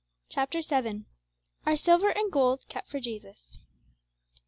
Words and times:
Chapter 0.29 0.63
VII. 0.63 1.05
Our 1.67 1.77
Silver 1.77 2.09
and 2.09 2.31
Gold 2.31 2.67
Kept 2.67 2.89
for 2.89 2.99
Jesus. 2.99 3.59